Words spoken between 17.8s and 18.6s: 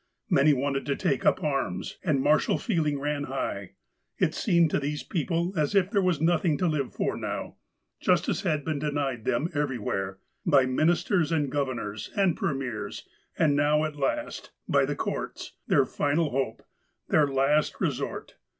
sort.